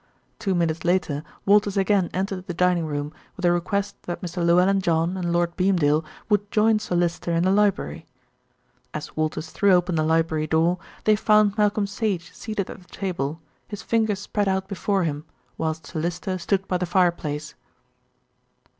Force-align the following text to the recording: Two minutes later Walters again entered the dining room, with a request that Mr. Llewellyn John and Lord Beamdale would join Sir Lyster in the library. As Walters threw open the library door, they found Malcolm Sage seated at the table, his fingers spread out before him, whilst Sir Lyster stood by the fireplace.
Two 0.39 0.55
minutes 0.55 0.83
later 0.83 1.23
Walters 1.45 1.77
again 1.77 2.09
entered 2.11 2.47
the 2.47 2.55
dining 2.55 2.87
room, 2.87 3.13
with 3.37 3.45
a 3.45 3.51
request 3.51 4.01
that 4.07 4.23
Mr. 4.23 4.43
Llewellyn 4.43 4.81
John 4.81 5.15
and 5.15 5.31
Lord 5.31 5.55
Beamdale 5.55 6.03
would 6.27 6.49
join 6.49 6.79
Sir 6.79 6.95
Lyster 6.95 7.31
in 7.33 7.43
the 7.43 7.51
library. 7.51 8.07
As 8.95 9.15
Walters 9.15 9.51
threw 9.51 9.73
open 9.75 9.93
the 9.93 10.03
library 10.03 10.47
door, 10.47 10.79
they 11.03 11.15
found 11.15 11.55
Malcolm 11.55 11.85
Sage 11.85 12.33
seated 12.33 12.67
at 12.67 12.79
the 12.81 12.87
table, 12.87 13.41
his 13.67 13.83
fingers 13.83 14.17
spread 14.17 14.47
out 14.47 14.67
before 14.67 15.03
him, 15.03 15.23
whilst 15.55 15.85
Sir 15.85 15.99
Lyster 15.99 16.39
stood 16.39 16.67
by 16.67 16.77
the 16.79 16.87
fireplace. 16.87 17.53